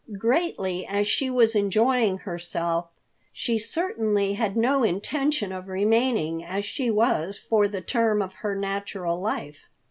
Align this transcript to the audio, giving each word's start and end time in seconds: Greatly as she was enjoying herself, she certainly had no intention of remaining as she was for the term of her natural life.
Greatly 0.17 0.83
as 0.87 1.07
she 1.07 1.29
was 1.29 1.53
enjoying 1.53 2.17
herself, 2.17 2.87
she 3.31 3.59
certainly 3.59 4.33
had 4.33 4.57
no 4.57 4.81
intention 4.81 5.51
of 5.51 5.67
remaining 5.67 6.43
as 6.43 6.65
she 6.65 6.89
was 6.89 7.37
for 7.37 7.67
the 7.67 7.81
term 7.81 8.19
of 8.19 8.33
her 8.33 8.55
natural 8.55 9.19
life. 9.21 9.59